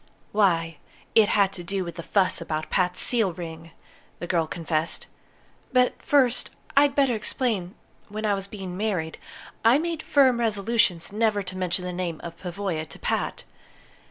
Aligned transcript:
"Why, 0.31 0.79
it 1.13 1.29
had 1.29 1.53
to 1.53 1.63
do 1.63 1.83
with 1.85 1.93
the 1.93 2.01
fuss 2.01 2.41
about 2.41 2.71
Pat's 2.71 2.99
seal 2.99 3.33
ring," 3.33 3.69
the 4.17 4.25
girl 4.25 4.47
confessed. 4.47 5.05
"But 5.71 5.93
first, 6.01 6.49
I'd 6.75 6.95
better 6.95 7.13
explain 7.13 7.75
that 8.05 8.11
when 8.11 8.25
I 8.25 8.33
was 8.33 8.47
being 8.47 8.75
married, 8.75 9.19
I 9.63 9.77
made 9.77 10.01
firm 10.01 10.39
resolutions 10.39 11.11
never 11.11 11.43
to 11.43 11.55
mention 11.55 11.85
the 11.85 11.93
name 11.93 12.19
of 12.23 12.35
Pavoya 12.39 12.87
to 12.87 12.97
Pat. 12.97 13.43